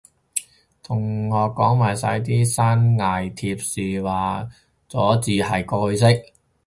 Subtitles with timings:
[0.81, 4.49] 同學講埋晒啲山埃貼士話
[4.89, 6.33] 個咗字係過去式